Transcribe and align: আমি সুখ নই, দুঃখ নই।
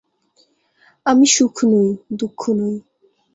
আমি 1.05 1.25
সুখ 1.27 1.55
নই, 1.63 1.89
দুঃখ 2.19 2.41
নই। 2.51 2.75